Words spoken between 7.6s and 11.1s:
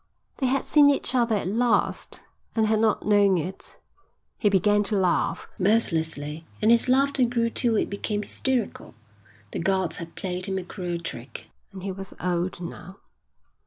it became hysterical. The Gods had played him a cruel